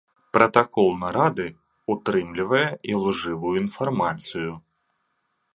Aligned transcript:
Пратакол 0.35 0.87
нарады 1.01 1.45
ўтрымлівае 1.95 2.65
ілжывую 2.95 3.53
інфармацыю. 3.63 4.51